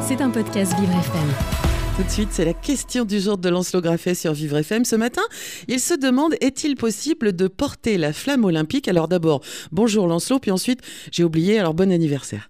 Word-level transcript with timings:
C'est 0.00 0.22
un 0.22 0.30
podcast 0.30 0.72
Vivre 0.80 0.92
FM. 0.92 1.28
Tout 1.98 2.02
de 2.02 2.08
suite, 2.08 2.28
c'est 2.30 2.46
la 2.46 2.54
question 2.54 3.04
du 3.04 3.20
jour 3.20 3.36
de 3.36 3.50
Lancelot 3.50 3.82
Graffet 3.82 4.14
sur 4.14 4.32
Vivre 4.32 4.56
FM. 4.56 4.86
Ce 4.86 4.96
matin, 4.96 5.20
il 5.66 5.80
se 5.80 5.92
demande 5.92 6.34
est-il 6.40 6.76
possible 6.76 7.36
de 7.36 7.46
porter 7.46 7.98
la 7.98 8.14
flamme 8.14 8.46
olympique? 8.46 8.88
Alors 8.88 9.06
d'abord, 9.06 9.42
bonjour 9.70 10.06
Lancelot, 10.06 10.38
puis 10.38 10.50
ensuite, 10.50 10.80
j'ai 11.12 11.24
oublié, 11.24 11.58
alors 11.58 11.74
bon 11.74 11.92
anniversaire. 11.92 12.48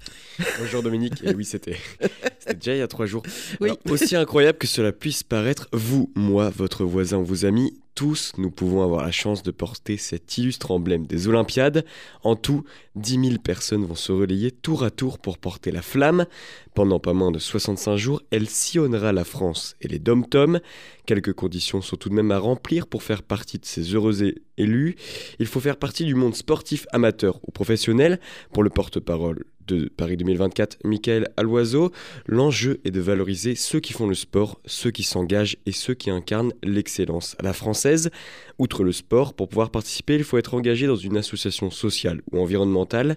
Bonjour 0.60 0.84
Dominique, 0.84 1.14
et 1.24 1.34
oui, 1.34 1.44
c'était 1.44 1.78
déjà 2.54 2.74
il 2.76 2.78
y 2.78 2.82
a 2.82 2.86
trois 2.86 3.06
jours. 3.06 3.24
Oui. 3.60 3.70
Alors, 3.70 3.78
aussi 3.90 4.14
incroyable 4.14 4.58
que 4.58 4.68
cela 4.68 4.92
puisse 4.92 5.24
paraître, 5.24 5.66
vous, 5.72 6.12
moi, 6.14 6.48
votre 6.50 6.84
voisin, 6.84 7.18
vos 7.18 7.44
amis, 7.44 7.74
tous, 7.98 8.30
nous 8.38 8.52
pouvons 8.52 8.84
avoir 8.84 9.04
la 9.04 9.10
chance 9.10 9.42
de 9.42 9.50
porter 9.50 9.96
cet 9.96 10.38
illustre 10.38 10.70
emblème 10.70 11.04
des 11.04 11.26
Olympiades. 11.26 11.84
En 12.22 12.36
tout, 12.36 12.62
10 12.94 13.30
000 13.30 13.38
personnes 13.42 13.84
vont 13.84 13.96
se 13.96 14.12
relayer 14.12 14.52
tour 14.52 14.84
à 14.84 14.92
tour 14.92 15.18
pour 15.18 15.36
porter 15.36 15.72
la 15.72 15.82
flamme. 15.82 16.26
Pendant 16.74 17.00
pas 17.00 17.12
moins 17.12 17.32
de 17.32 17.40
65 17.40 17.96
jours, 17.96 18.22
elle 18.30 18.48
sillonnera 18.48 19.12
la 19.12 19.24
France 19.24 19.74
et 19.80 19.88
les 19.88 19.98
dom-toms. 19.98 20.60
Quelques 21.06 21.32
conditions 21.32 21.82
sont 21.82 21.96
tout 21.96 22.08
de 22.08 22.14
même 22.14 22.30
à 22.30 22.38
remplir 22.38 22.86
pour 22.86 23.02
faire 23.02 23.24
partie 23.24 23.58
de 23.58 23.66
ces 23.66 23.82
heureux 23.96 24.32
élus. 24.56 24.94
Il 25.40 25.46
faut 25.46 25.58
faire 25.58 25.76
partie 25.76 26.04
du 26.04 26.14
monde 26.14 26.36
sportif 26.36 26.86
amateur 26.92 27.40
ou 27.48 27.50
professionnel. 27.50 28.20
Pour 28.52 28.62
le 28.62 28.70
porte-parole 28.70 29.42
de 29.68 29.88
Paris 29.96 30.16
2024, 30.16 30.78
Michael 30.84 31.28
Aloiseau, 31.36 31.92
l'enjeu 32.26 32.80
est 32.84 32.90
de 32.90 33.00
valoriser 33.00 33.54
ceux 33.54 33.80
qui 33.80 33.92
font 33.92 34.08
le 34.08 34.14
sport, 34.14 34.60
ceux 34.64 34.90
qui 34.90 35.02
s'engagent 35.02 35.58
et 35.66 35.72
ceux 35.72 35.94
qui 35.94 36.10
incarnent 36.10 36.52
l'excellence 36.62 37.36
la 37.40 37.52
française. 37.52 38.10
Outre 38.58 38.82
le 38.82 38.92
sport, 38.92 39.34
pour 39.34 39.48
pouvoir 39.48 39.70
participer, 39.70 40.16
il 40.16 40.24
faut 40.24 40.38
être 40.38 40.54
engagé 40.54 40.86
dans 40.86 40.96
une 40.96 41.16
association 41.16 41.70
sociale 41.70 42.22
ou 42.32 42.40
environnementale, 42.40 43.16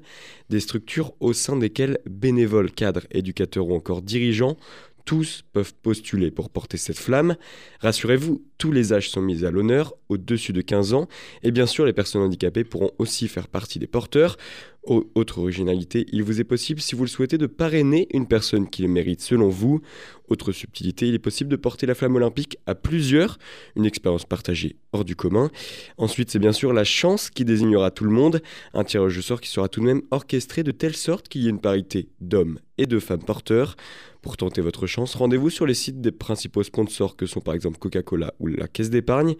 des 0.50 0.60
structures 0.60 1.14
au 1.20 1.34
sein 1.34 1.56
desquelles 1.56 1.98
bénévoles, 2.08 2.72
cadres, 2.72 3.08
éducateurs 3.12 3.68
ou 3.68 3.74
encore 3.74 4.02
dirigeants 4.02 4.58
tous 5.06 5.44
peuvent 5.54 5.74
postuler 5.82 6.32
pour 6.32 6.50
porter 6.50 6.78
cette 6.78 6.98
flamme. 7.00 7.36
Rassurez-vous, 7.80 8.44
tous 8.58 8.72
les 8.72 8.94
âges 8.94 9.10
sont 9.10 9.22
mis 9.22 9.44
à 9.46 9.52
l'honneur, 9.52 9.94
au-dessus 10.10 10.54
de 10.54 10.62
15 10.62 10.94
ans, 10.94 11.08
et 11.44 11.52
bien 11.52 11.66
sûr 11.66 11.86
les 11.86 11.94
personnes 11.94 12.22
handicapées 12.22 12.64
pourront 12.64 12.92
aussi 13.00 13.28
faire 13.28 13.48
partie 13.48 13.80
des 13.80 13.88
porteurs. 13.88 14.38
Au- 14.84 15.08
autre 15.14 15.38
originalité, 15.40 16.08
il 16.12 16.24
vous 16.24 16.40
est 16.42 16.44
possible, 16.44 16.82
si 16.82 16.96
vous 16.96 17.04
le 17.04 17.10
souhaitez, 17.10 17.38
de 17.38 17.46
parrainer 17.46 18.08
une 18.14 18.28
personne 18.28 18.68
qui 18.68 18.82
le 18.82 18.88
mérite 18.88 19.22
selon 19.22 19.48
vous. 19.48 19.80
Autre 20.28 20.52
subtilité, 20.52 21.08
il 21.08 21.14
est 21.14 21.20
possible 21.20 21.52
de 21.52 21.56
porter 21.56 21.86
la 21.86 21.94
flamme 21.94 22.16
olympique 22.16 22.58
à 22.66 22.74
plusieurs, 22.74 23.38
une 23.76 23.86
expérience 23.86 24.26
partagée 24.26 24.76
hors 24.92 25.06
du 25.06 25.16
commun. 25.16 25.52
Ensuite, 25.98 26.32
c'est 26.32 26.40
bien 26.40 26.52
sûr 26.52 26.74
la 26.74 26.84
chance 26.84 27.30
qui 27.30 27.46
désignera 27.46 27.92
tout 27.92 28.06
le 28.06 28.12
monde, 28.12 28.42
un 28.74 28.84
tirage 28.84 29.18
au 29.20 29.22
sort 29.22 29.40
qui 29.42 29.50
sera 29.50 29.68
tout 29.70 29.82
de 29.82 29.86
même 29.86 30.02
orchestré 30.10 30.64
de 30.64 30.72
telle 30.72 30.96
sorte 30.96 31.28
qu'il 31.28 31.44
y 31.44 31.48
ait 31.48 31.52
une 31.52 31.62
parité 31.62 32.10
d'hommes 32.20 32.58
et 32.80 32.88
de 32.88 32.98
femmes 33.00 33.24
porteurs. 33.24 33.76
Pour 34.22 34.38
tenter 34.38 34.62
votre 34.62 34.86
chance, 34.86 35.16
rendez-vous 35.16 35.50
sur 35.50 35.66
les 35.66 35.74
sites 35.74 36.00
des 36.00 36.12
principaux 36.12 36.62
sponsors 36.62 37.16
que 37.16 37.26
sont 37.26 37.42
par 37.42 37.56
exemple 37.56 37.80
Coca-Cola 37.80 38.34
ou 38.40 38.46
la 38.48 38.68
Caisse 38.68 38.92
d'épargne. 38.92 39.34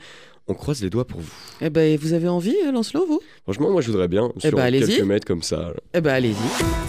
On 0.48 0.56
croise 0.56 0.82
les 0.82 0.90
doigts 0.90 1.06
pour 1.06 1.20
vous. 1.20 1.32
Eh 1.62 1.70
ben, 1.70 1.96
vous 2.00 2.14
avez 2.14 2.28
envie, 2.28 2.56
euh, 2.66 2.72
Lancelot, 2.72 3.06
vous? 3.06 3.22
Franchement, 3.44 3.70
moi 3.70 3.82
je 3.82 3.92
voudrais 3.92 4.08
bien, 4.08 4.32
Eh 4.38 4.48
sur 4.48 4.58
ben, 4.58 4.64
allez-y. 4.64 4.88
quelques 4.88 5.06
mètres 5.08 5.28
comme 5.28 5.44
ça. 5.44 5.72
Eh 5.94 6.02
ben, 6.02 6.14
allez-y. 6.14 6.36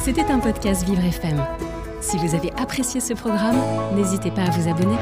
C'était 0.03 0.25
un 0.25 0.39
podcast 0.39 0.85
Vivre 0.89 1.05
FM. 1.05 1.39
Si 2.01 2.17
vous 2.17 2.35
avez 2.35 2.51
apprécié 2.53 2.99
ce 3.01 3.13
programme, 3.13 3.61
n'hésitez 3.95 4.31
pas 4.31 4.45
à 4.45 4.51
vous 4.51 4.69
abonner. 4.71 4.97